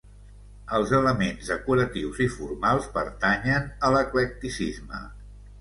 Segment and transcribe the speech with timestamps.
[0.77, 5.05] Els elements decoratius i formals pertanyen a l'eclecticisme.